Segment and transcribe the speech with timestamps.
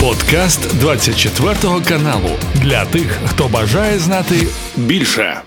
[0.00, 1.54] Подкаст 24
[1.88, 4.34] каналу для тих, хто бажає знати
[4.76, 5.40] більше.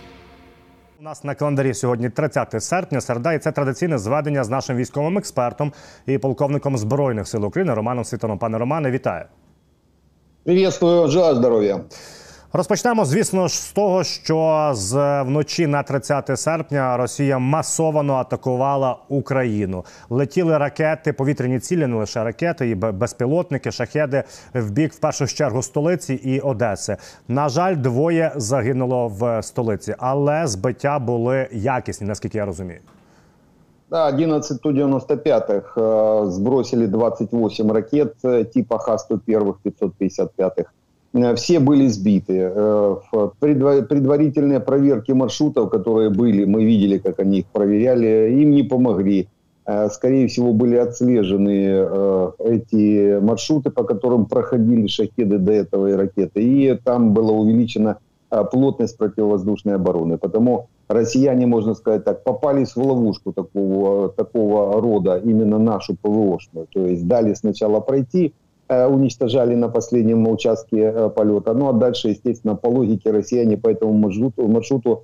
[0.99, 3.01] У нас на календарі сьогодні 30 серпня.
[3.01, 5.73] Середа, і це традиційне зведення з нашим військовим експертом
[6.05, 8.37] і полковником збройних сил України Романом Світоном.
[8.37, 9.25] Пане Романе, вітаю.
[10.43, 11.79] Приветствую, желаю здоров'я.
[12.52, 19.84] Розпочнемо, звісно ж, з того, що з вночі на 30 серпня Росія масовано атакувала Україну.
[20.10, 24.22] Летіли ракети, повітряні цілі, не лише ракети, і безпілотники, шахеди
[24.54, 26.96] в бік в першу чергу столиці і Одеси.
[27.28, 32.80] На жаль, двоє загинуло в столиці, але збиття були якісні, наскільки я розумію.
[33.90, 40.64] Да, 11 Ту-95 э, сбросили 28 ракет э, типа Х-101, 555 Э,
[41.35, 42.51] Все были сбиты.
[42.55, 42.95] Э,
[43.39, 49.27] предварительные проверки маршрутов, которые были, мы видели, как они их проверяли, им не помогли.
[49.65, 51.87] Э, скорее всего, были отслежены
[52.39, 56.41] эти маршруты, по которым проходили шахеды до этого и ракеты.
[56.41, 57.97] И там была увеличена
[58.51, 60.17] плотность противовоздушной обороны.
[60.17, 66.65] Потому россияне, можно сказать так, попались в ловушку такого, такого рода, именно нашу ПВОшную.
[66.73, 68.42] То есть дали сначала пройти, Э,
[68.87, 71.53] уничтожали на последнем участке э, полета.
[71.53, 75.03] Ну а дальше, естественно, по логике россияне по этому маршруту, маршруту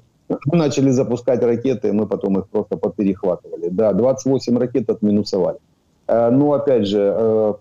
[0.52, 3.70] начали запускать ракеты, мы потом их просто поперехватывали.
[3.70, 5.58] Да, 28 ракет отминусовали.
[6.08, 7.56] Э, но опять же,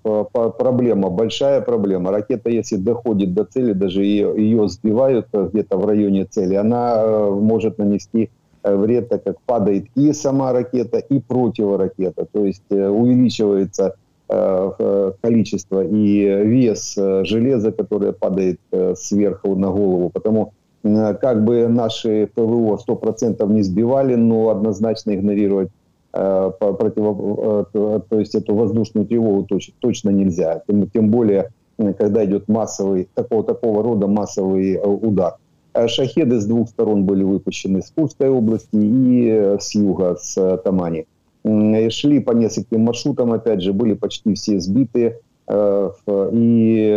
[0.58, 2.10] проблема, большая проблема.
[2.10, 7.78] Ракета, если доходит до цели, даже ее, ее сбивают где-то в районе цели, она может
[7.78, 8.30] нанести
[8.64, 12.26] вред, так как падает и сама ракета, и противоракета.
[12.32, 18.60] То есть увеличивается Э, э, количество и вес э, железа, которое падает
[18.94, 20.10] сверху на голову.
[20.10, 25.70] Потому как бы наши ПВО 100% не сбивали, но однозначно игнорировать
[26.12, 29.46] против, то есть эту воздушную тревогу
[29.80, 30.62] точно, нельзя.
[30.94, 31.50] Тем более,
[31.98, 35.34] когда идет массовый, такого, такого рода массовый удар.
[35.86, 41.06] Шахеды с двух сторон были выпущены с Курской области и с юга, с Тамани
[41.91, 45.16] шли по нескольким маршрутам, опять же, были почти все сбиты.
[45.48, 45.91] Э,
[46.32, 46.91] и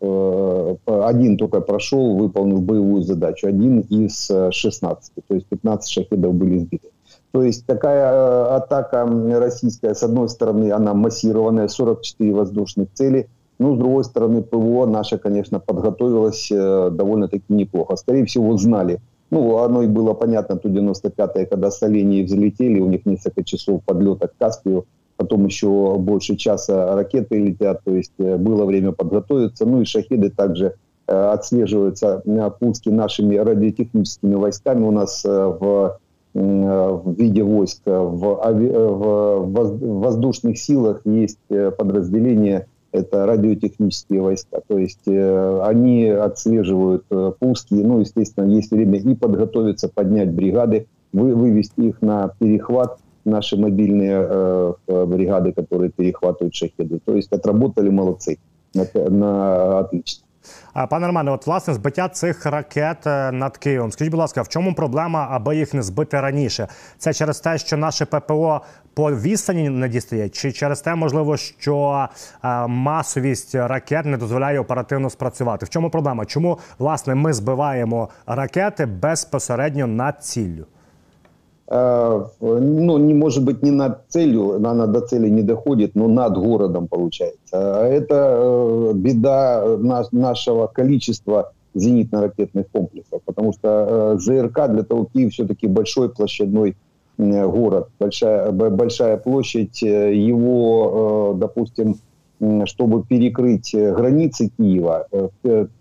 [0.00, 3.48] э, один только прошел, выполнил боевую задачу.
[3.48, 5.12] Один из 16.
[5.26, 6.88] То есть 15 шахидов были сбиты.
[7.32, 9.06] То есть такая э, атака
[9.38, 13.28] российская, с одной стороны, она массированная, 44 воздушных цели.
[13.58, 17.96] Ну, с другой стороны, ПВО наша, конечно, подготовилась довольно-таки неплохо.
[17.96, 23.44] Скорее всего, знали, ну, оно и было понятно, Ту-95, когда с взлетели, у них несколько
[23.44, 24.86] часов подлета к Каспию,
[25.18, 29.66] потом еще больше часа ракеты летят, то есть э, было время подготовиться.
[29.66, 30.74] Ну и шахиды также
[31.06, 34.84] э, отслеживаются на пуске нашими радиотехническими войсками.
[34.84, 35.98] У нас э, в,
[36.34, 44.61] в виде войск в, ави, в воздушных силах есть подразделение это радиотехнические войска.
[44.67, 50.87] То есть э, они отслеживают э, пуски, ну, естественно, есть время и подготовиться, поднять бригады,
[51.11, 56.99] вы, вывести их на перехват, наши мобильные э, э бригады, которые перехватывают шахеды.
[57.05, 58.37] То есть отработали молодцы,
[58.73, 60.25] на, на отлично.
[60.89, 63.91] Пане Романе, от власне збиття цих ракет е, над Києвом.
[63.91, 66.67] Скажіть, будь ласка, в чому проблема, аби їх не збити раніше?
[66.97, 68.61] Це через те, що наше ППО
[68.97, 72.07] по відстані не дістає, чи через те, можливо, що
[72.43, 75.65] е, масовість ракет не дозволяє оперативно спрацювати?
[75.65, 76.25] В чому проблема?
[76.25, 80.65] Чому власне ми збиваємо ракети безпосередньо над ціллю?
[81.67, 86.37] Э, ну, не может быть не над целью, она до цели не доходит, но над
[86.37, 87.57] городом получается.
[87.57, 89.77] Это э, беда
[90.11, 96.75] нашего количества зенитно-ракетных комплексов, потому что э, ЗРК для того, Киев все-таки большой площадной
[97.18, 101.96] город, большая, большая площадь, его, допустим,
[102.64, 105.08] чтобы перекрыть границы Киева,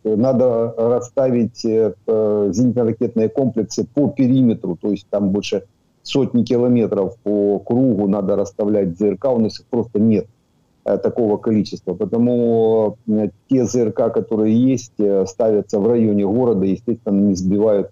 [0.04, 5.64] надо расставить зенитно-ракетные комплексы по периметру, то есть там больше
[6.08, 10.28] сотни километров по кругу надо расставлять ЗРК, у нас их просто нет
[10.86, 11.94] э, такого количества.
[11.94, 17.92] Потому э, те ЗРК, которые есть, э, ставятся в районе города, естественно, не сбивают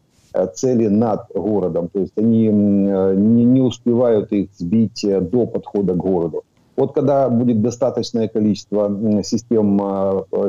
[0.56, 1.90] цели над городом.
[1.90, 6.44] То есть они не, не успевают их сбить до подхода к городу.
[6.76, 8.90] Вот когда будет достаточное количество
[9.24, 9.80] систем,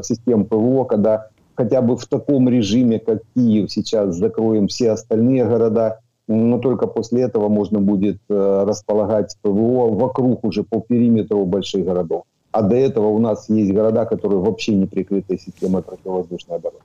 [0.03, 6.00] систем ПВО, когда хотя бы в таком режиме, как Киев, сейчас закроем все остальные города,
[6.29, 12.25] но только после этого можно будет э, располагать ПВО вокруг уже по периметру больших городов.
[12.50, 16.81] А до этого у нас есть города, которые вообще не прикрыты системой противовоздушной обороны.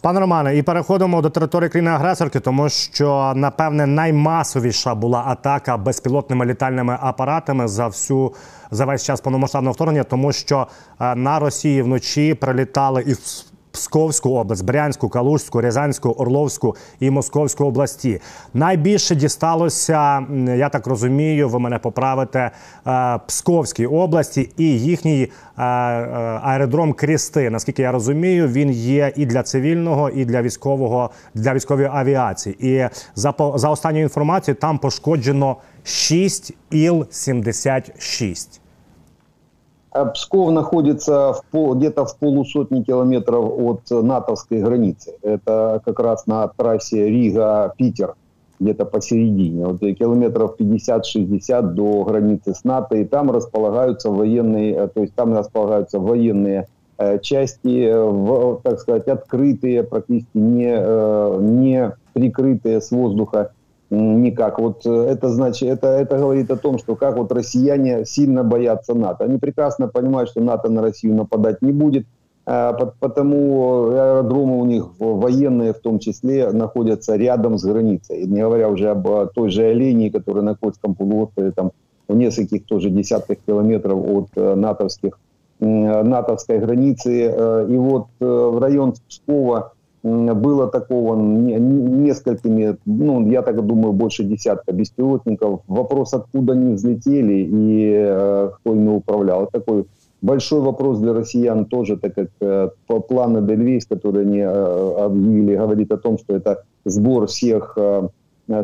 [0.00, 6.98] Пане Романе, і переходимо до території країни-агресорки, тому що напевне наймасовіша була атака безпілотними літальними
[7.00, 8.32] апаратами за всю
[8.70, 10.66] за весь час повномасштабного вторгнення, тому що
[11.00, 18.20] е, на Росії вночі прилітали із Псковську область, Брянську, Калужську, Рязанську, Орловську і Московську області.
[18.54, 20.26] Найбільше дісталося,
[20.56, 22.50] я так розумію, ви мене поправите
[22.86, 25.64] е, Псковській області і їхній е, е,
[26.42, 27.50] аеродром Крісти.
[27.50, 32.56] Наскільки я розумію, він є і для цивільного, і для військового для військової авіації.
[32.68, 38.63] І за за останньою інформацією там пошкоджено 6 іл 76 а
[40.14, 45.14] Псков находится в где-то в полусотни километров от натовской границы.
[45.22, 48.14] Это как раз на трассе Рига-Питер,
[48.58, 49.66] где-то посередине.
[49.66, 52.96] Вот километров 50-60 до границы с НАТО.
[52.96, 56.66] И там располагаются военные, э, то есть там располагаются военные
[56.98, 60.72] э, части, э, в, так сказать, открытые, практически не,
[61.40, 63.52] не прикрытые с воздуха
[63.94, 64.58] никак.
[64.58, 68.94] Вот э, это значит, это, это говорит о том, что как вот россияне сильно боятся
[68.94, 69.24] НАТО.
[69.24, 72.06] Они прекрасно понимают, что НАТО на Россию нападать не будет,
[72.46, 78.26] а, потому аэродромы у них военные в том числе находятся рядом с границей.
[78.26, 81.72] Не говоря уже об той же Олении, которая на Кольском полуострове, там
[82.08, 85.18] в нескольких тоже десятках километров от э, натовских,
[85.60, 87.32] натовской границы.
[87.34, 89.73] Э, и вот в район Пскова
[90.04, 95.62] было такого несколькими, ну, я так думаю, больше десятка беспилотников.
[95.66, 99.48] Вопрос, откуда они взлетели и э, кто ими управлял.
[99.50, 99.86] Такой
[100.20, 102.68] большой вопрос для россиян тоже, так как э,
[103.08, 108.08] планы Дельвейс, которые они э, объявили, говорит о том, что это сбор всех э,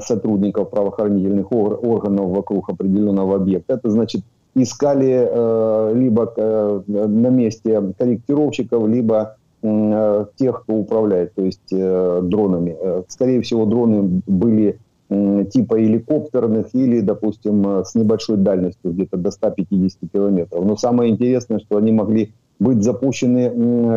[0.01, 3.75] сотрудников правоохранительных органов вокруг определенного объекта.
[3.75, 4.21] Это значит,
[4.55, 12.21] искали э, либо э, на месте корректировщиков, либо Э, тех, кто управляет, то есть э,
[12.23, 12.77] дронами.
[12.81, 14.79] Э, скорее всего, дроны были
[15.09, 20.65] типа геликоптерных или, допустим, с небольшой дальностью, где-то до 150 километров.
[20.65, 23.51] Но самое интересное, что они могли быть запущены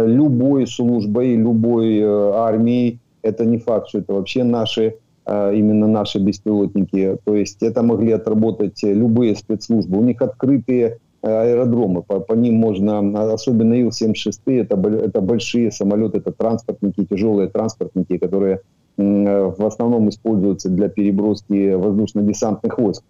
[0.07, 2.99] любой службой, любой армией.
[3.21, 4.95] Это не факт, что это вообще наши,
[5.27, 7.19] именно наши беспилотники.
[7.25, 9.99] То есть это могли отработать любые спецслужбы.
[9.99, 16.31] У них открытые аэродромы, по, по ним можно, особенно Ил-76, это, это большие самолеты, это
[16.31, 18.61] транспортники, тяжелые транспортники, которые
[18.95, 23.03] в основном используются для переброски воздушно-десантных войск.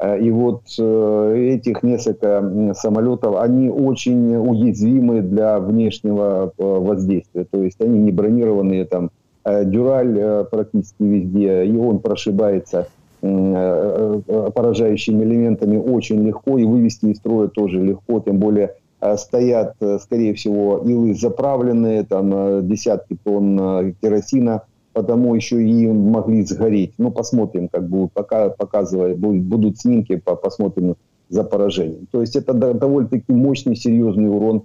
[0.00, 7.44] Э, и вот э, этих несколько самолетов, они очень уязвимы для внешнего э, воздействия.
[7.50, 9.10] То есть они не бронированные, там,
[9.42, 12.88] дюраль практически везде, и он прошибается
[13.20, 20.34] поражающими элементами очень легко, и вывести из строя тоже легко, тем более э, стоят, скорее
[20.34, 24.62] всего, илы заправленные, там десятки тонн керосина,
[24.92, 26.94] потому еще и могли сгореть.
[26.98, 30.96] Ну, посмотрим, как будут пока показывать, будут снимки, посмотрим
[31.28, 32.06] за поражением.
[32.10, 34.64] То есть это довольно-таки мощный, серьезный урон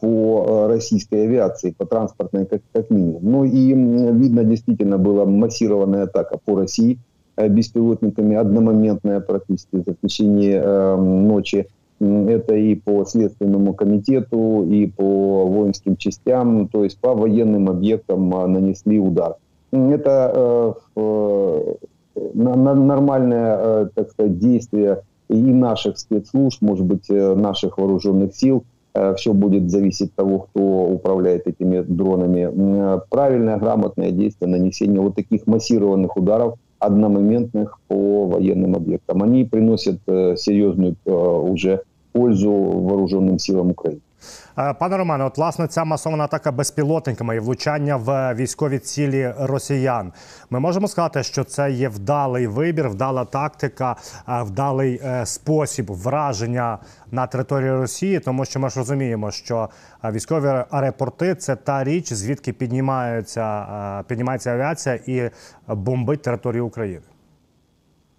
[0.00, 3.20] по российской авиации, по транспортной как, как минимум.
[3.22, 10.60] Ну и видно, действительно была массированная атака по России– Э, беспилотниками одномоментная практически в течение
[10.62, 11.66] э, ночи.
[12.00, 18.46] Это и по Следственному комитету, и по воинским частям, то есть по военным объектам э,
[18.46, 19.36] нанесли удар.
[19.70, 21.74] Это э,
[22.34, 28.64] нормальное, так сказать, действие и наших спецслужб, может быть, наших вооруженных сил.
[29.16, 33.00] Все будет зависеть от того, кто управляет этими дронами.
[33.08, 39.22] Правильное, грамотное действие нанесения вот таких массированных ударов– одномоментных по военным объектам.
[39.22, 44.00] Они приносят э, серьезную э, уже пользу вооруженным силам України.
[44.58, 50.12] Е, пане Романе, от власне ця масована атака безпілотниками і влучання в військові цілі росіян.
[50.50, 53.96] Ми можемо сказати, що це є вдалий вибір, вдала тактика,
[54.28, 56.78] е, вдалий е, спосіб враження
[57.10, 59.68] на території Росії, тому що ми ж розуміємо, що
[60.04, 65.30] військові аеропорти це та річ, звідки піднімається, піднімається авіація і
[65.68, 67.11] бомбить територію України.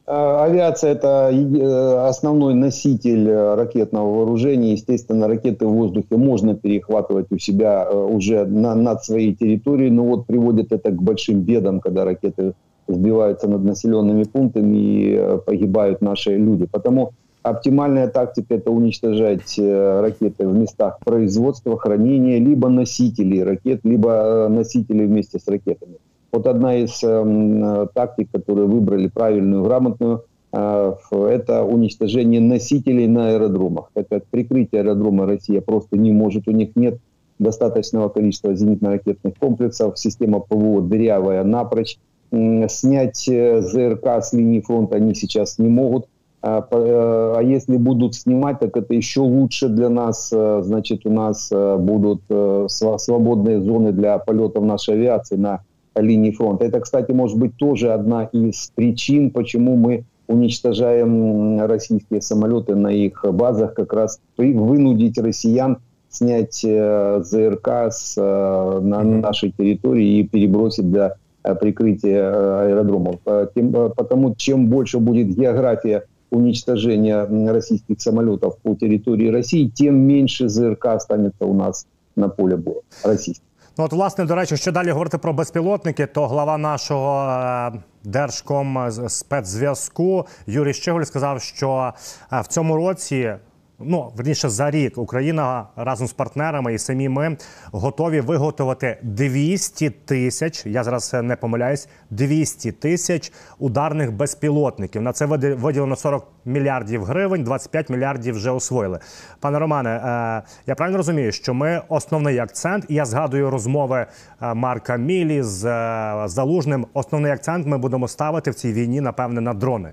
[0.06, 4.74] А, авиация– это э, основной носитель э, ракетного вооружения.
[4.74, 10.04] Естественно, ракеты в воздухе можно перехватывать у себя э, уже на, над своей территорией, но
[10.04, 12.54] вот приводит это к большим бедам, когда ракеты
[12.90, 16.66] сбиваются над населенными пунктами и погибают наши люди.
[16.66, 25.06] Потому оптимальная тактика– это уничтожать ракеты в местах производства, хранения, либо носителей ракет, либо носителей
[25.06, 25.96] вместе с ракетами.
[26.34, 33.92] Вот одна из э, тактик, которые выбрали правильную, грамотную, э, это уничтожение носителей на аэродромах.
[33.94, 36.98] Как прикрытие аэродрома Россия просто не может, у них нет
[37.38, 42.00] достаточного количества зенитно-ракетных комплексов, система ПВО дырявая напрочь.
[42.32, 46.08] Снять э, ЗРК с линии фронта они сейчас не могут.
[46.42, 50.32] А, э, а если будут снимать, так это еще лучше для нас.
[50.34, 52.24] Э, значит, у нас будут
[52.70, 55.62] свободные зоны для полетов нашей авиации на
[55.96, 56.66] линии фронта.
[56.66, 63.26] Это, кстати, может быть тоже одна из причин, почему мы уничтожаем российские самолеты на их
[63.30, 65.78] базах, как раз вынудить россиян
[66.10, 73.20] снять э, ЗРК с, э, на нашей территории и перебросить для э, прикрытия аэродромов.
[73.56, 80.88] Тем, потому чем больше будет география уничтожения российских самолетов по территории России, тем меньше ЗРК
[80.88, 83.53] останется у нас на поле боя російських.
[83.79, 87.73] Ну, от, власне, до речі, що далі говорити про безпілотники, то глава нашого е,
[88.05, 91.93] держком спецзв'язку Юрій Щеголь сказав, що
[92.33, 93.35] е, в цьому році
[93.80, 97.38] ну верніше за рік Україна разом з партнерами і самі ми
[97.72, 100.66] готові виготовити 200 тисяч.
[100.66, 105.02] Я зараз не помиляюсь, 200 тисяч ударних безпілотників.
[105.02, 109.00] На це виділено 40 мільярдів гривень, 25 мільярдів вже освоїли.
[109.40, 114.06] Пане Романе, е, я правильно розумію, що ми основний акцент, і я згадую розмови
[114.42, 116.86] е, Марка Мілі з е, залужним.
[116.94, 119.92] Основний акцент ми будемо ставити в цій війні, напевне, на дрони.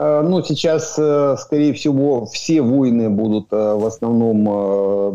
[0.00, 4.44] Э, ну, сейчас, э, скорее всего, все войны будут э, в основном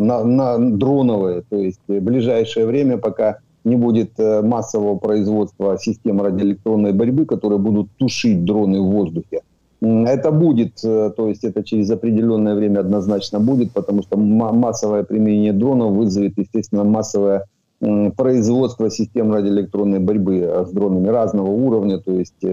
[0.06, 1.42] на, на дроновые.
[1.50, 7.88] То есть в ближайшее время, пока не будет массового производства систем радиоэлектронной борьбы, которые будут
[7.98, 9.42] тушить дроны в воздухе.
[9.82, 15.94] Это будет, то есть это через определенное время однозначно будет, потому что массовое применение дронов
[15.94, 17.46] вызовет, естественно, массовое
[18.16, 22.46] производство систем радиоэлектронной борьбы с дронами разного уровня, то есть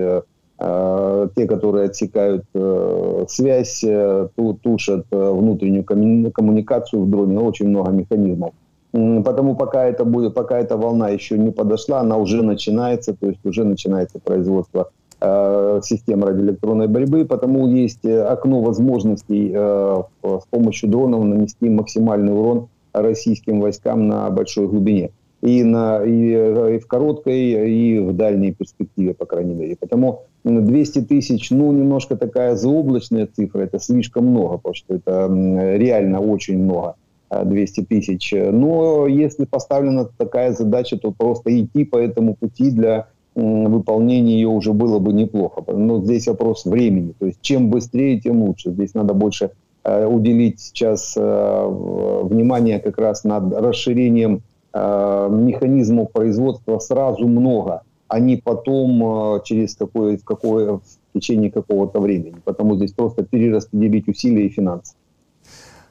[1.35, 4.29] те, которые отсекают э, связь, э,
[4.63, 8.53] тушат внутреннюю коммуникацию в дроне, очень много механизмов.
[8.93, 13.45] Потому пока это будет, пока эта волна еще не подошла, она уже начинается, то есть
[13.45, 22.35] уже начинается производство систем радиоэлектронной борьбы, потому есть окно возможностей с помощью дронов нанести максимальный
[22.35, 25.11] урон российским войскам на большой глубине.
[25.43, 29.77] И, на, и, и в короткой, и в дальней перспективе, по крайней мере.
[29.77, 35.29] Потому 200 тысяч, ну, немножко такая заоблачная цифра, это слишком много, потому что это
[35.77, 36.95] реально очень много,
[37.31, 38.33] 200 а, тысяч.
[38.33, 44.73] Но если поставлена такая задача, то просто идти по этому пути для выполнения ее уже
[44.73, 45.65] было бы неплохо.
[45.73, 48.71] Но здесь вопрос времени, то есть чем быстрее, тем лучше.
[48.71, 49.51] Здесь надо больше
[49.85, 54.43] а, уделить сейчас внимание как раз над расширением
[54.75, 59.03] механизмов производства сразу много– а не потом
[59.37, 60.83] э, через какое, какое, в
[61.15, 62.37] течение какого-то времени.
[62.45, 64.95] Потому здесь просто перераспределить усилия и финансы.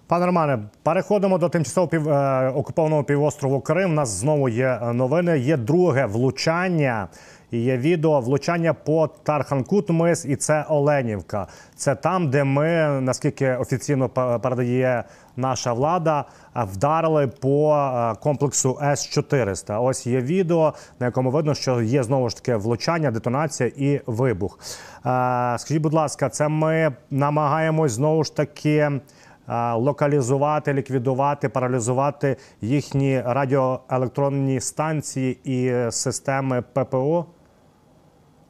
[0.07, 3.91] Пане Романе, переходимо до тимчасово пів е, окупованого півострову Крим.
[3.91, 5.39] У нас знову є е, новини.
[5.39, 7.07] Є друге влучання.
[7.51, 11.47] І є відео влучання по Тарханкут-Мис, і це Оленівка.
[11.75, 14.09] Це там, де ми, наскільки офіційно
[14.43, 15.03] передає
[15.35, 21.81] наша влада, вдарили по е, комплексу С 400 Ось є відео, на якому видно, що
[21.81, 24.59] є знову ж таки влучання, детонація і вибух.
[24.59, 24.99] Е,
[25.57, 28.91] скажіть, будь ласка, це ми намагаємось знову ж таки
[29.75, 37.25] локалізувати, ліквідувати, паралізувати їхні радіоелектронні станції і системи ППО?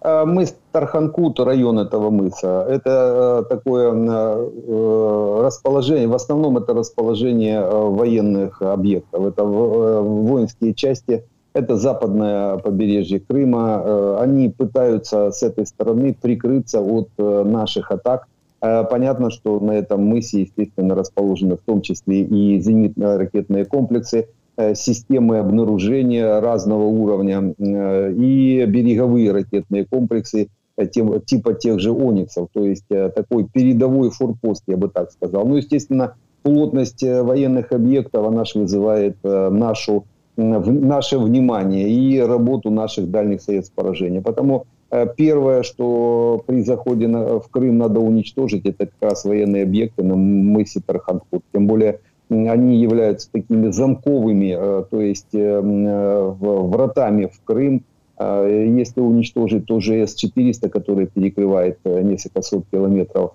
[0.04, 7.70] Мыс Тарханкут, район этого мыса, это э, такое э, расположение, в основном это расположение э,
[7.70, 14.20] военных объектов, это воинские части, это западное побережье Крыма.
[14.20, 18.28] Они пытаются с этой стороны прикрыться от наших атак.
[18.62, 24.26] Э, понятно, что на этом мысе, естественно, расположены в том числе и зенитно-ракетные комплексы, э,
[24.76, 32.88] системы обнаружения разного уровня э, и береговые ракетные комплексы типа тех же «Ониксов», то есть
[32.88, 35.46] такой передовой форпост, я бы так сказал.
[35.46, 40.06] Ну, естественно, плотность военных объектов, она же вызывает нашу,
[40.38, 44.22] наше внимание и работу наших дальних средств поражения.
[44.22, 49.64] Потому Э, первое, что при заходе на, в Крым надо уничтожить, это как раз военные
[49.64, 51.44] объекты на мысе Тарханкут.
[51.54, 52.02] Тем более
[52.32, 57.84] они являются такими замковыми, э, то есть э, вратами в Крым.
[58.20, 63.32] Если уничтожить то же С-400, который перекрывает несколько сот километров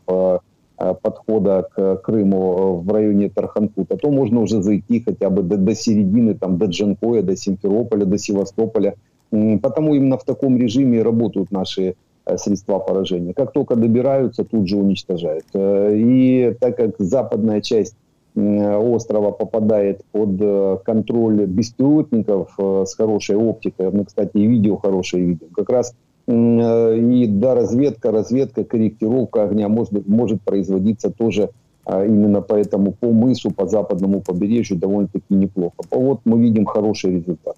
[0.76, 6.34] подхода к Крыму в районе Тарханкута, то можно уже зайти хотя бы до, до середины,
[6.34, 8.94] там, до Джанкоя, до Симферополя, до Севастополя–
[9.30, 13.34] Потому именно в таком режиме работают наши э, средства поражения.
[13.34, 15.44] Как только добираются, тут же уничтожают.
[15.52, 17.96] Э, и так как западная часть
[18.35, 23.91] острова попадает под контроль беспилотников с хорошей оптикой.
[23.91, 25.47] Мы, кстати, и видео хорошее видим.
[25.53, 25.93] Как раз
[26.27, 31.49] и да, разведка, разведка, корректировка огня может, может производиться тоже
[31.85, 35.75] именно поэтому по мысу, по западному побережью довольно-таки неплохо.
[35.89, 37.55] Вот мы видим хороший результат.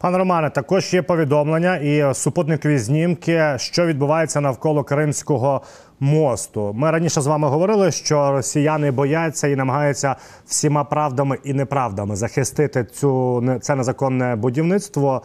[0.00, 5.60] Пане Романе, також є повідомлення і супутникові знімки, що відбувається навколо Кримського
[6.03, 6.73] мосту.
[6.75, 12.83] Ми раніше з вами говорили, що росіяни бояться і намагаються всіма правдами і неправдами захистити
[12.83, 15.21] цю це незаконне будівництво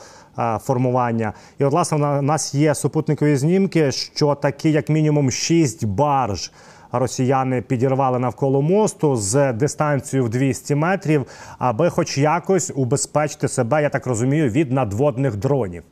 [0.60, 1.32] формування.
[1.58, 6.52] І от власне у нас є супутникові знімки, що такі, як мінімум, шість барж
[6.92, 11.26] росіяни підірвали навколо мосту з дистанцією в 200 метрів,
[11.58, 15.82] аби, хоч якось, убезпечити себе, я так розумію, від надводних дронів.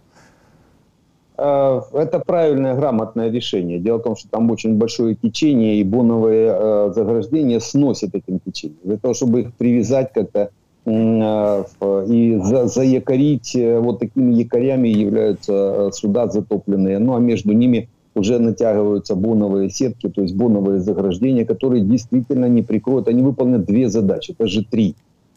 [1.38, 3.78] Это правильное, грамотное решение.
[3.78, 8.78] Дело в том, что там очень большое течение, и боновые э, заграждения сносят этим течением.
[8.85, 10.50] Для того, чтобы их привязать как-то
[10.87, 11.64] э,
[12.09, 16.99] и за, заякорить, э, вот такими якорями являются э, суда затопленные.
[16.99, 22.62] Ну, а между ними уже натягиваются боновые сетки, то есть боновые заграждения, которые действительно не
[22.62, 23.09] прикроют.
[23.09, 24.95] Они выполнят две задачи, даже три.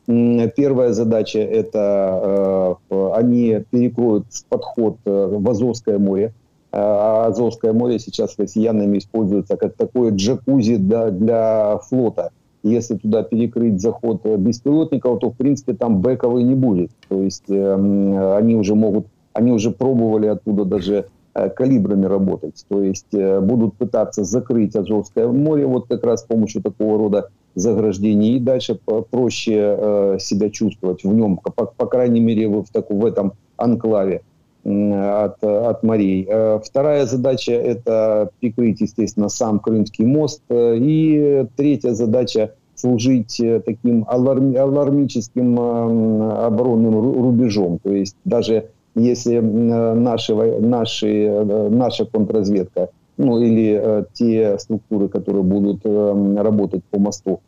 [0.10, 6.34] Первая задача– это э, они перекроют подход э, в Азовское море.
[6.72, 12.32] А Азовское море сейчас россиянами используется как такое джакузи для, флота.
[12.64, 16.90] Если туда перекрыть заход беспилотников, то, в принципе, там бэковый не будет.
[17.08, 22.66] То есть э, они уже могут, они уже пробовали оттуда даже Э, калибрами работать.
[22.68, 27.30] То есть э, будут пытаться закрыть Азовское море вот как раз с помощью такого рода
[27.56, 28.80] заграждений и дальше
[29.12, 34.22] проще э, себя чувствовать в нем, по, по крайней мере в, в, в этом анклаве
[34.66, 36.28] от, от морей.
[36.64, 40.42] Вторая задача– это прикрыть, естественно, сам Крымский мост.
[40.52, 47.80] И третья задача– служить таким аларми, алармическим оборонным рубежом.
[47.82, 48.66] То есть даже
[48.96, 52.90] если наши, наши, э, наша контрразведка,
[53.20, 57.42] ну или э, те структуры, которые будут э, работать по мосту,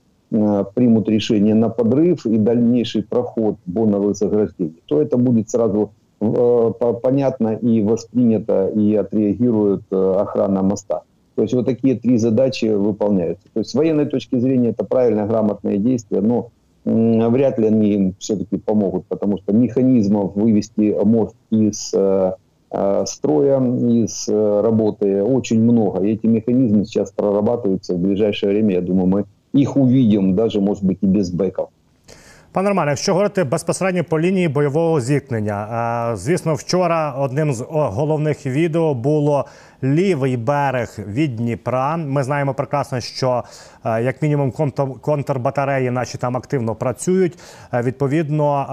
[0.76, 7.82] примут решение на подрыв и дальнейший проход боновых заграждений, то это будет сразу понятно и
[7.82, 11.02] воспринято, и отреагирует охрана моста.
[11.36, 13.44] То есть вот такие три задачи выполняются.
[13.52, 16.52] То есть с военной точки зрения это правильное, грамотное действие, но
[16.86, 22.34] вряд ли они им все-таки помогут, потому что механизмов вывести мост из э, э,
[23.07, 23.61] строя,
[24.05, 26.05] из э, работы очень много.
[26.05, 28.75] И эти механизмы сейчас прорабатываются в ближайшее время.
[28.75, 31.69] Я думаю, мы их увидим, даже, может быть, и без бэков.
[32.53, 38.95] Пане Романе, якщо говорити безпосередньо по лінії бойового зіткнення, звісно, вчора одним з головних відео
[38.95, 39.45] було
[39.83, 41.97] лівий берег від Дніпра.
[41.97, 43.45] Ми знаємо прекрасно, що
[43.85, 44.53] як мінімум
[45.01, 47.39] контрбатареї наші там активно працюють.
[47.73, 48.67] Відповідно,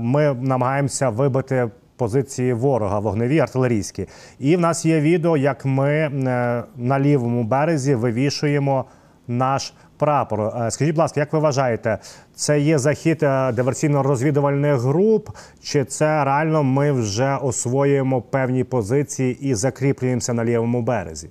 [0.00, 1.70] ми намагаємося вибити.
[1.97, 4.07] Позиції ворога вогневі артилерійські,
[4.39, 8.85] і в нас є відео, як ми е, на лівому березі вивішуємо
[9.27, 10.41] наш прапор.
[10.41, 11.97] Е, скажіть, будь ласка, як ви вважаєте,
[12.35, 15.29] це є захід е, диверсійно-розвідувальних груп,
[15.61, 21.29] чи це реально ми вже освоюємо певні позиції і закріплюємося на лівому березі?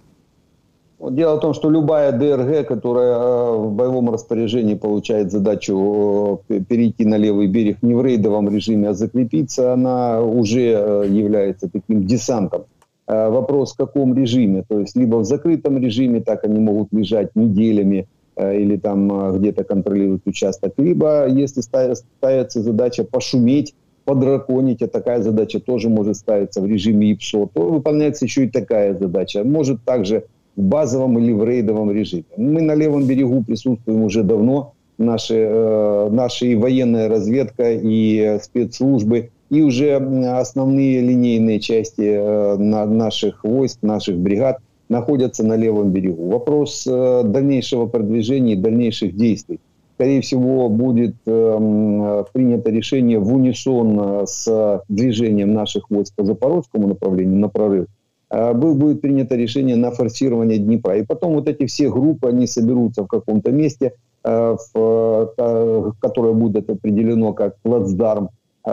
[1.11, 7.05] Дело в том, что любая ДРГ, которая э, в боевом распоряжении получает задачу э, перейти
[7.05, 12.65] на левый берег не в рейдовом режиме, а закрепиться, она уже э, является таким десантом.
[13.07, 18.09] Вопрос в каком режиме, то есть либо в закрытом режиме, так они могут лежать неделями,
[18.41, 23.75] или там где-то контролирует участок, либо если ставится задача пошуметь,
[24.07, 28.95] подраконить, а такая задача тоже может ставиться в режиме ИПСО, то выполняется еще и такая
[28.95, 29.45] задача.
[29.45, 30.25] Может также
[30.57, 32.25] в базовом или в рейдовом режиме.
[32.37, 39.31] Мы на левом берегу присутствуем уже давно, наши, э, наши и военная разведка, и спецслужбы,
[39.51, 46.29] и уже основные линейные части э, наших войск, наших бригад– находятся на левом берегу.
[46.29, 49.61] Вопрос э, дальнейшего продвижения дальнейших действий.
[49.95, 56.89] Скорее всего, будет э, принято решение в унисон э, с движением наших войск по запорожскому
[56.89, 57.87] направлению на прорыв.
[58.35, 60.97] Э, будет принято решение на форсирование Днепра.
[60.97, 63.93] И потом вот эти все группы, они соберутся в каком-то месте,
[64.25, 68.31] э, в, э, которое будет определено как плацдарм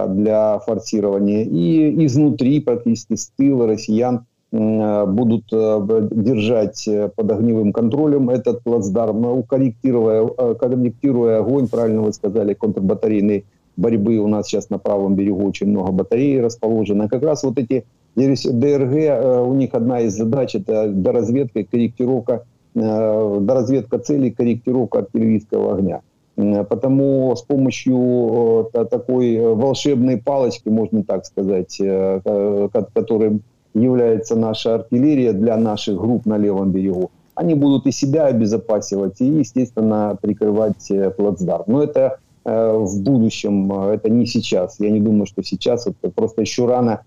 [0.07, 1.43] для форсирования.
[1.43, 11.39] И изнутри, практически с тыла россиян, будут держать под огневым контролем этот плацдарм, корректируя, корректируя
[11.39, 13.45] огонь, правильно вы сказали, контрбатарейной
[13.75, 14.17] борьбы.
[14.19, 17.09] У нас сейчас на правом берегу очень много батарей расположено.
[17.09, 22.43] Как раз вот эти ДРГ, у них одна из задач– это доразведка и корректировка,
[22.73, 26.01] доразведка целей, корректировка артиллерийского огня.
[26.35, 33.41] Потому с помощью такой волшебной палочки, можно так сказать, которой
[33.73, 39.25] является наша артиллерия для наших групп на левом берегу, они будут и себя обезопасивать, и,
[39.25, 41.63] естественно, прикрывать плацдарм.
[41.67, 44.79] Но это в будущем, это не сейчас.
[44.79, 47.01] Я не думаю, что сейчас, это просто еще рано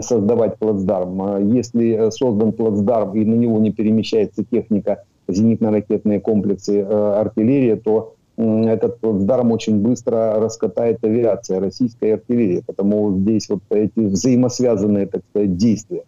[0.00, 1.52] создавать плацдарм.
[1.52, 9.52] Если создан плацдарм и на него не перемещается техника, зенитно-ракетные комплексы, артиллерия, то этот плацдарм
[9.52, 12.62] очень быстро раскатает авиация, российская артиллерия.
[12.66, 16.02] Потому здесь вот эти взаимосвязанные, так сказать, действия.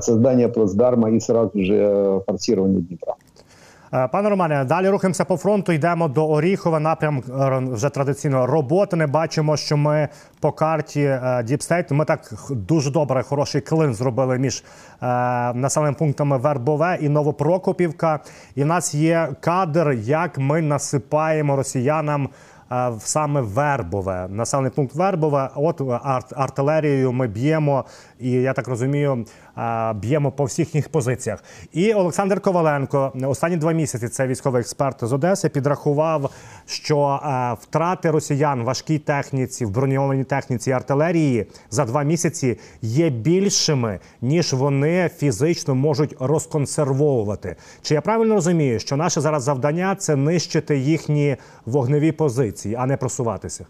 [0.00, 3.16] Создание плацдарма и сразу же форсирование Днепра.
[3.94, 5.72] Е, пане Романе, далі рухаємося по фронту.
[5.72, 6.80] Йдемо до Оріхова.
[6.80, 8.96] Напрям е, вже традиційно роботи.
[8.96, 10.08] Не бачимо, що ми
[10.40, 11.90] по карті DeepState.
[11.90, 14.64] Ми так дуже добре, хороший клин зробили між
[15.02, 15.06] е,
[15.54, 18.20] населеними пунктами Вербове і Новопрокопівка.
[18.54, 22.28] І в нас є кадр, як ми насипаємо росіянам.
[22.98, 25.50] Саме Вербове, населений пункт Вербове.
[25.54, 27.84] От арт артилерією ми б'ємо,
[28.20, 29.24] і я так розумію,
[29.94, 31.44] б'ємо по всіх їх позиціях.
[31.72, 35.48] І Олександр Коваленко останні два місяці це військовий експерт з Одеси.
[35.48, 36.30] Підрахував,
[36.66, 37.20] що
[37.62, 45.10] втрати росіян важкій техніці, в броньованій техніці артилерії за два місяці є більшими ніж вони
[45.16, 47.56] фізично можуть розконсервовувати.
[47.82, 51.36] Чи я правильно розумію, що наше зараз завдання це нищити їхні
[51.66, 53.66] вогневі позиції, а не просуватися?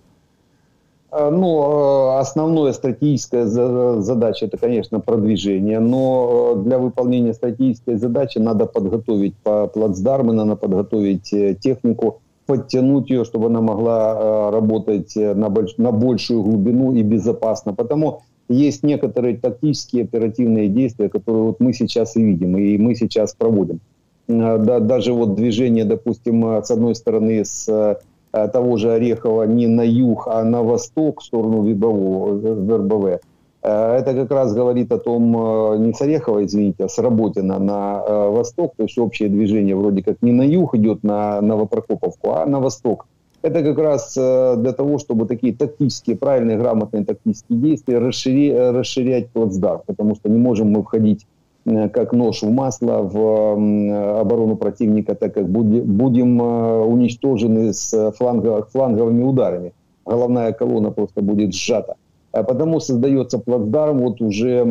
[1.13, 8.39] Э, ну, э, основная стратегическая задача это, конечно, продвижение, но э, для выполнения стратегической задачи
[8.39, 15.77] надо подготовить плацдармы, надо подготовить технику, подтянуть ее, чтобы она могла работать на, больш...
[15.77, 17.75] на большую глубину и безопасно.
[17.75, 23.35] Потому есть некоторые тактические оперативные действия, которые вот мы сейчас и видим, и мы сейчас
[23.35, 23.81] проводим.
[24.29, 27.99] Даже вот движение, допустим, с одной стороны, с
[28.33, 33.21] того же Орехова не на юг, а на восток, в сторону Вербового, Вербове.
[33.63, 37.59] Э, это как раз говорит о том, э, не с Орехова, извините, а с Работина
[37.59, 42.47] на восток, то есть общее движение вроде как не на юг идет на Новопрокоповку, а
[42.47, 43.07] на восток.
[43.43, 49.81] Это как раз для того, чтобы такие тактические, правильные, грамотные тактические действия расширять, расширять плацдарм,
[49.85, 51.32] потому что не можем мы входить Э,
[51.65, 59.23] как нож в масло в оборону противника, так как будем э, уничтожены с флангов, фланговыми
[59.23, 59.73] ударами.
[60.05, 61.95] Головная колонна просто будет сжата.
[62.33, 64.65] А потому создается плацдарм вот уже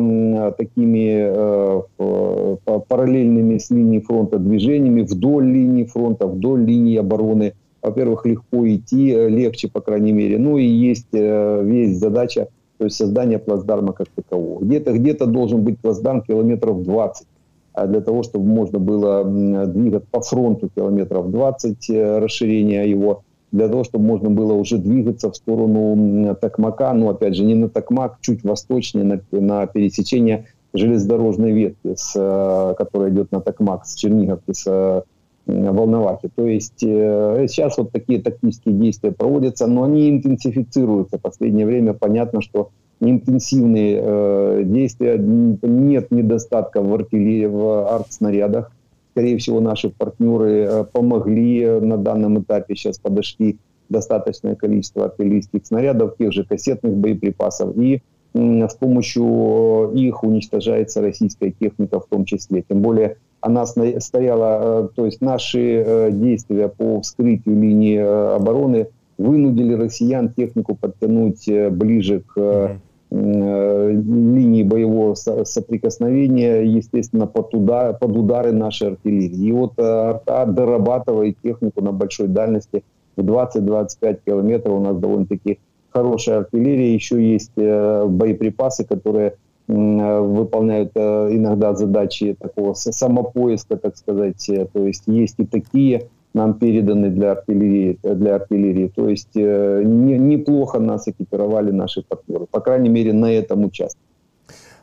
[0.58, 2.56] такими э,
[2.88, 7.54] параллельными с линией фронта движениями вдоль линии фронта, вдоль линии обороны.
[7.80, 10.38] Во-первых, легко идти, легче, по крайней мере.
[10.38, 12.48] Ну и есть весь задача
[12.82, 14.60] то есть создание плацдарма как такового.
[14.60, 17.26] Где-то где должен быть плацдарм километров 20,
[17.74, 23.68] а для того, чтобы можно было двигаться по фронту километров 20 э, расширения его, для
[23.68, 28.16] того, чтобы можно было уже двигаться в сторону Токмака, ну, опять же, не на Токмак,
[28.20, 34.54] чуть восточнее, на, на пересечение железнодорожной ветки, с, э, которая идет на Токмак, с Черниговки,
[34.54, 35.02] с э,
[35.46, 36.30] Волновахи.
[36.34, 41.18] То есть э, сейчас вот такие тактические действия проводятся, но они интенсифицируются.
[41.18, 48.70] В последнее время понятно, что интенсивные э, действия, нет недостатка в артиллерии, в артснарядах.
[49.10, 56.16] Скорее всего, наши партнеры э, помогли на данном этапе, сейчас подошли достаточное количество артиллерийских снарядов,
[56.16, 58.02] тех же кассетных боеприпасов, и
[58.34, 62.64] э, с помощью их уничтожается российская техника в том числе.
[62.66, 68.86] Тем более она стояла, э, то есть наши э, действия по вскрытию линии э, обороны
[69.18, 72.78] вынудили россиян технику подтянуть ближе к
[73.10, 79.48] линии боевого соприкосновения, естественно, под, удар, под удары нашей артиллерии.
[79.48, 82.82] И вот арта дорабатывает технику на большой дальности
[83.16, 84.74] в 20-25 километров.
[84.78, 85.58] У нас довольно-таки
[85.90, 86.94] хорошая артиллерия.
[86.94, 89.34] Еще есть боеприпасы, которые
[89.72, 94.48] выполняют э, иногда задачи такого самопоиска, так сказать.
[94.48, 97.98] Э, то есть есть и такие нам переданы для артиллерии.
[98.02, 98.92] Для артиллерии.
[98.94, 104.00] То есть не, неплохо нас экипировали наши партнеры, по крайней мере, на этом участке.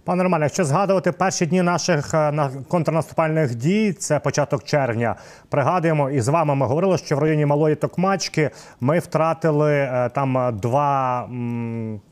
[0.10, 5.15] Пане Романе, якщо згадувати перші дні наших е, контрнаступальних дій, це початок червня.
[5.50, 10.58] Пригадуємо, і з вами ми говорили, що в районі Малої Токмачки ми втратили е, там
[10.62, 11.28] два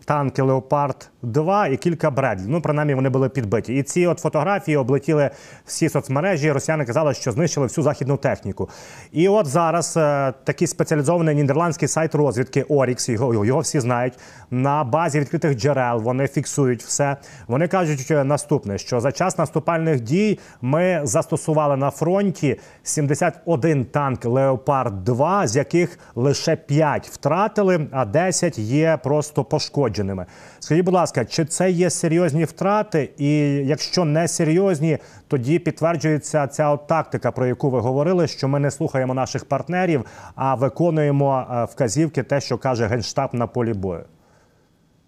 [0.08, 2.46] танки Леопард 2 і кілька Бредлі.
[2.48, 3.74] Ну, принаймні, вони були підбиті.
[3.74, 5.30] І ці от фотографії облетіли
[5.66, 6.52] всі соцмережі.
[6.52, 8.70] Росіяни казали, що знищили всю західну техніку.
[9.12, 14.14] І от зараз е, такий спеціалізований нідерландський сайт розвідки Орікс, його його всі знають.
[14.52, 17.18] На базі відкритих джерел вони фіксують все.
[17.48, 24.26] Вони кажуть кажуть наступне: що за час наступальних дій ми застосували на фронті 71 танк
[24.26, 30.26] Леопард 2 з яких лише 5 втратили, а 10 є просто пошкодженими.
[30.60, 33.10] Скажіть, будь ласка, чи це є серйозні втрати?
[33.18, 33.30] І
[33.66, 34.98] якщо не серйозні,
[35.28, 40.06] тоді підтверджується ця от тактика, про яку ви говорили, що ми не слухаємо наших партнерів,
[40.36, 44.04] а виконуємо вказівки, те, що каже генштаб на полі бою.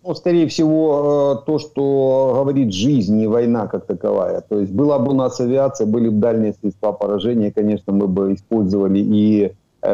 [0.02, 4.42] Ну, скорее всего, то, что говорит жизнь, не война как таковая.
[4.42, 8.34] То есть была бы у нас авиация, были бы дальние средства поражения, конечно, мы бы
[8.34, 9.52] использовали и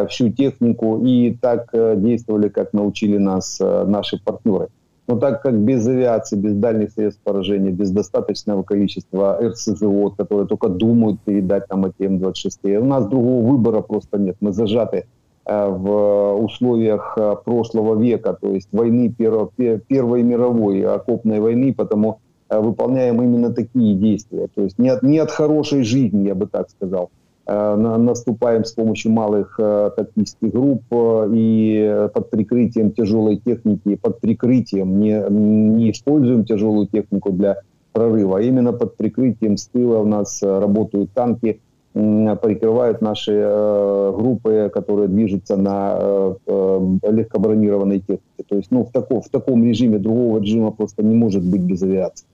[0.10, 4.68] всю технику, и так действовали, как научили нас наши партнеры.
[5.08, 10.68] Но так как без авиации, без дальних средств поражения, без достаточного количества РСЗО, которые только
[10.70, 14.38] думают передать нам эти М-26, у нас другого выбора просто нет.
[14.40, 15.06] Мы зажаты
[15.46, 23.54] в условиях прошлого века, то есть войны Первой, Первой мировой, окопной войны, потому выполняем именно
[23.54, 24.48] такие действия.
[24.54, 27.10] То есть не от, не от хорошей жизни, я бы так сказал.
[27.48, 35.92] Наступаем с помощью малых тактических групп и под прикрытием тяжелой техники, под прикрытием, не, не
[35.92, 37.58] используем тяжелую технику для
[37.94, 41.62] прорыва, а именно под прикрытием с тыла у нас работают танки,
[41.96, 48.44] прикрывают наши э, группы, которые движутся на э, э, легкобронированной технике.
[48.50, 51.82] То есть ну, в, таком, в таком режиме другого режима просто не может быть без
[51.84, 52.26] авиации.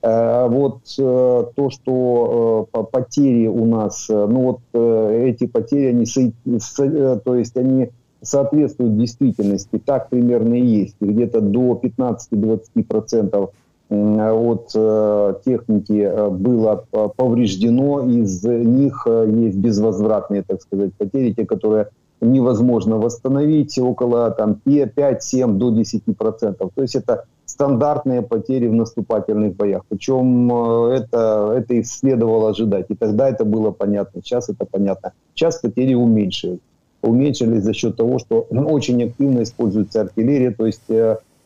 [0.00, 5.88] Э, вот э, то, что э, потери у нас, э, ну вот э, эти потери,
[5.88, 7.90] они, со, со, э, то есть они
[8.22, 10.96] соответствуют действительности, так примерно и есть.
[10.98, 13.50] Где-то до 15-20%
[13.90, 16.84] от э, техники было
[17.16, 21.88] повреждено, из них есть безвозвратные, так сказать, потери, те, которые
[22.20, 26.70] невозможно восстановить, около там, 5-7 до 10%.
[26.74, 29.82] То есть это стандартные потери в наступательных боях.
[29.88, 32.86] Причем это, это и следовало ожидать.
[32.90, 35.12] И тогда это было понятно, сейчас это понятно.
[35.34, 36.60] Сейчас потери уменьшились.
[37.02, 40.90] Уменьшились за счет того, что очень активно используется артиллерия, то есть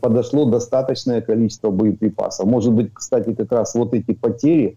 [0.05, 2.47] подошло достаточное количество боеприпасов.
[2.47, 4.77] Может быть, кстати, как раз вот эти потери,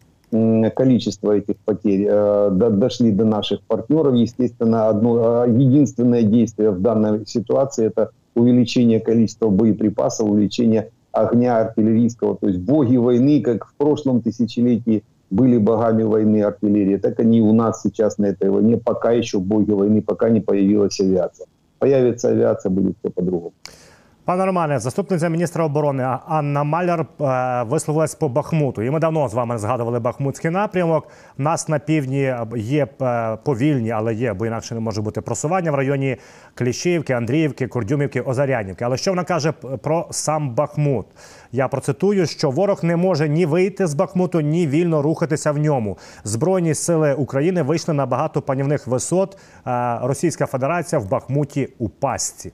[0.73, 4.15] количество этих потерь э, до, дошли до наших партнеров.
[4.15, 12.37] Естественно, одно единственное действие в данной ситуации это увеличение количества боеприпасов, увеличение огня артиллерийского.
[12.37, 17.51] То есть боги войны, как в прошлом тысячелетии были богами войны артиллерии, так они у
[17.51, 21.47] нас сейчас на этой войне пока еще боги войны, пока не появилась авиация.
[21.79, 23.51] Появится авиация, будет все по-другому.
[24.27, 27.05] Пане Романе, заступниця міністра оборони Анна Маляр
[27.69, 28.81] висловилась по Бахмуту.
[28.81, 31.07] І ми давно з вами згадували Бахмутський напрямок.
[31.39, 32.85] У нас на півдні є
[33.43, 36.17] повільні, але є, бо інакше не може бути просування в районі
[36.55, 38.85] Кліщівки, Андріївки, Курдюмівки, Озарянівки.
[38.85, 41.05] Але що вона каже про сам Бахмут?
[41.51, 45.97] Я процитую, що ворог не може ні вийти з Бахмуту, ні вільно рухатися в ньому.
[46.23, 49.37] Збройні сили України вийшли на багато панівних висот.
[50.01, 52.51] Російська Федерація в Бахмуті у пастці.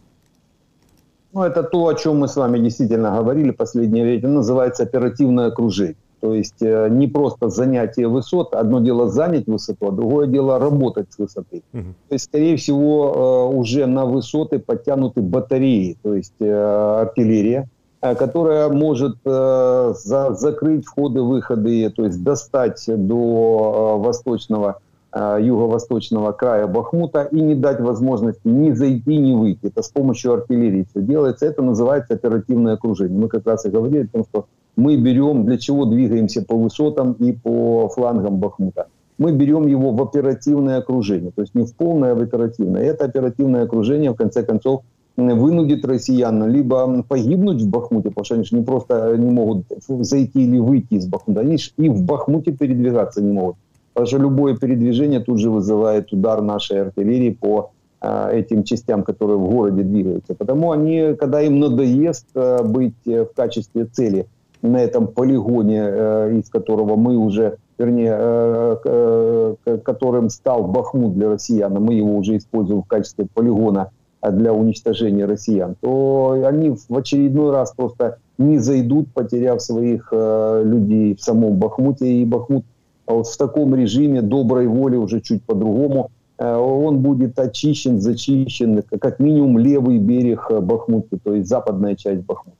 [1.33, 4.27] Ну, это то, о чем мы с вами действительно говорили последнее время.
[4.27, 5.95] Называется оперативное окружение.
[6.23, 8.53] То есть э, не просто занятие высот.
[8.53, 11.63] Одно дело занять высоту, а другое дело работать с высоты.
[11.73, 11.83] Угу.
[12.07, 17.67] То есть, скорее всего, э, уже на высоты подтянуты батареи, то есть э, артиллерия,
[17.99, 19.93] которая может за,
[20.33, 24.79] закрыть входы-выходы, то есть достать до восточного
[25.15, 29.67] юго-восточного края Бахмута и не дать возможности ни зайти, ни выйти.
[29.67, 31.45] Это с помощью артиллерии все делается.
[31.45, 33.19] Это называется оперативное окружение.
[33.19, 37.13] Мы как раз и говорили о том, что мы берем, для чего двигаемся по высотам
[37.13, 38.87] и по флангам Бахмута.
[39.19, 42.81] Мы берем его в оперативное окружение, то есть не в полное, а в оперативное.
[42.81, 44.81] Это оперативное окружение, в конце концов,
[45.15, 50.43] вынудит россиян либо погибнуть в Бахмуте, потому что они же не просто не могут зайти
[50.43, 53.57] или выйти из Бахмута, они же и в Бахмуте передвигаться не могут.
[53.93, 59.37] Потому что любое передвижение тут же вызывает удар нашей артиллерии по э, этим частям, которые
[59.37, 60.33] в городе двигаются.
[60.33, 64.25] Потому они, когда им надоест э, быть в качестве цели
[64.63, 71.29] на этом полигоне, э, из которого мы уже, вернее, э, э, которым стал Бахмут для
[71.29, 73.91] россиян, мы его уже используем в качестве полигона
[74.31, 81.15] для уничтожения россиян, то они в очередной раз просто не зайдут, потеряв своих э, людей
[81.15, 82.63] в самом Бахмуте, и Бахмут
[83.05, 88.83] а вот в таком режиме доброй воли уже чуть по-другому, э, он будет очищен, зачищен,
[89.01, 92.57] как минимум левый берег Бахмута, то есть западная часть Бахмута.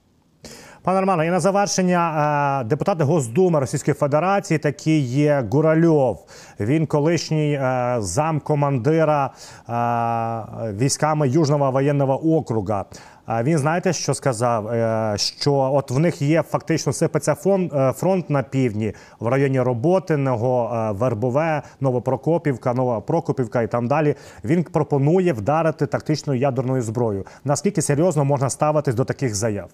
[0.84, 6.26] Пане Романе, і на завершення е, депутати Госдуми Російської Федерації такий є Гуральов.
[6.60, 9.72] Він колишній е, замкомандира е,
[10.72, 12.84] військами Южного воєнного округа.
[13.43, 14.67] Він знаєте, що сказав?
[14.67, 19.61] Е, що от в них є фактично сипеться фронт, е, фронт на півдні в районі
[19.61, 24.15] Роботиного, е, Вербове, Новопрокопівка, Нова Прокопівка і там далі.
[24.43, 27.25] Він пропонує вдарити тактичною ядерною зброєю.
[27.45, 29.69] Наскільки серйозно можна ставитись до таких заяв?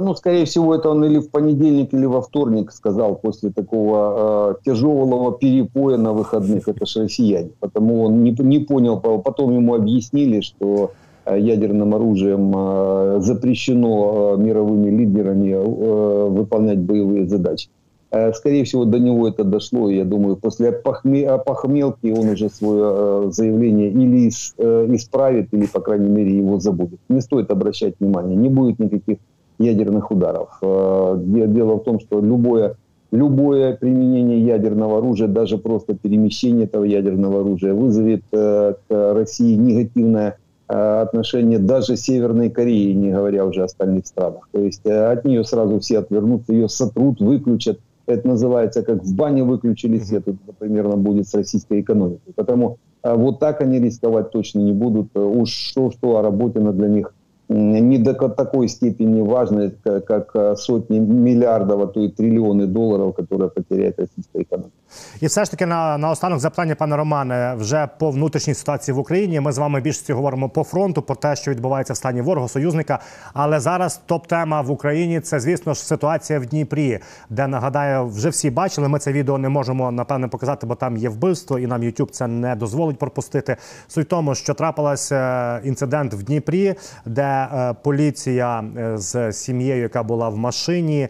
[0.00, 4.54] Ну, скорее всего, это он или в понедельник, или во вторник сказал после такого э,
[4.64, 6.68] тяжелого перепоя на выходных.
[6.68, 7.50] Это же россияне.
[7.60, 10.88] Потому он не, не понял, потом ему объяснили, что э,
[11.25, 17.69] ядерным оружием э, запрещено э, мировыми лидерами э, выполнять боевые задачи.
[18.11, 19.89] Э, скорее всего, до него это дошло.
[19.89, 26.59] Я думаю, после опохмелки он уже свое заявление или исправит, или, по крайней мере, его
[26.59, 26.99] забудет.
[27.09, 28.35] Не стоит обращать внимания.
[28.35, 29.17] Не будет никаких
[29.59, 30.57] ядерных ударов.
[30.61, 32.77] Э, дело в том, что любое,
[33.11, 40.37] любое применение ядерного оружия, даже просто перемещение этого ядерного оружия вызовет э, к России негативное
[40.69, 44.47] э, отношение даже Северной Кореи, не говоря уже о остальных странах.
[44.51, 47.79] То есть от нее сразу все отвернутся, ее сотрут, выключат.
[48.05, 52.33] Это называется, как в бане выключили свет, это примерно будет с российской экономикой.
[52.35, 55.15] Поэтому вот так они рисковать точно не будут.
[55.15, 57.13] Уж что-что, а работе для них
[57.48, 59.70] не до такой степени важно,
[60.06, 64.72] как сотни миллиардов, а то и триллионы долларов, которые потеряет российская экономика.
[65.20, 68.98] І все ж таки на на останок запитання, пане Романе, вже по внутрішній ситуації в
[68.98, 69.40] Україні.
[69.40, 72.98] Ми з вами більшості говоримо по фронту, про те, що відбувається в стані ворога, союзника.
[73.32, 76.98] Але зараз топ-тема в Україні це, звісно ж, ситуація в Дніпрі,
[77.30, 78.88] де нагадаю, вже всі бачили.
[78.88, 82.26] Ми це відео не можемо напевне показати, бо там є вбивство, і нам YouTube це
[82.26, 83.56] не дозволить пропустити.
[83.88, 86.74] Суть в тому, що трапилася е, інцидент в Дніпрі,
[87.06, 87.37] де е,
[87.83, 91.07] поліція е, з сім'єю, яка була в машині,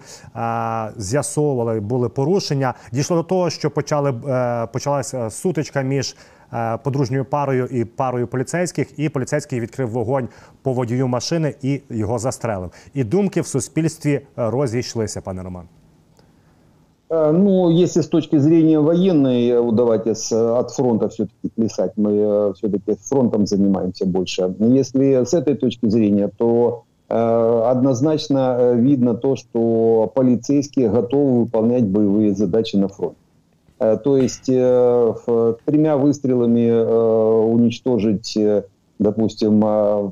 [0.98, 2.74] з'ясовували були порушення.
[2.92, 6.16] Дійшло до того, що почали е, почалася сутичка між
[6.54, 10.30] е, подружньою парою і парою поліцейських, і поліцейський відкрив вогонь
[10.62, 12.72] по водію машини і його застрелив.
[12.94, 15.79] І думки в суспільстві е, розійшлися, пане Роман.
[17.10, 23.48] Ну, если с точки зрения военной, давайте с, от фронта все-таки плясать, мы все-таки фронтом
[23.48, 24.54] занимаемся больше.
[24.60, 32.36] Если с этой точки зрения, то э, однозначно видно то, что полицейские готовы выполнять боевые
[32.36, 33.18] задачи на фронте.
[33.80, 35.14] Э, то есть э,
[35.66, 38.38] тремя выстрелами э, уничтожить,
[39.00, 39.64] допустим,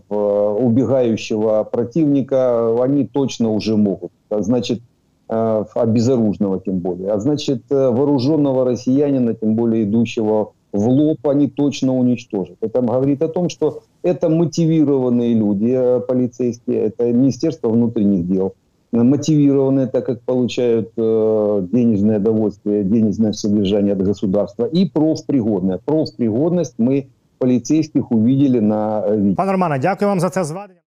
[0.10, 4.12] убегающего противника они точно уже могут.
[4.29, 4.79] А значит,
[5.27, 7.11] обезоруженного тем более.
[7.11, 12.57] А значит, вооруженного россиянина, тем более идущего в лоб, они точно уничтожат.
[12.61, 18.53] Это говорит о том, что это мотивированные люди, полицейские, это Министерство внутренних дел–
[18.91, 25.79] мотивированные, так как получают э, денежное довольствие, денежное содержание от государства, и профпригодная.
[25.85, 27.07] Профпригодность мы
[27.39, 29.35] поліцейських увидели на э, відео.
[29.35, 30.87] Пане Романе, дякую вам за це зведення.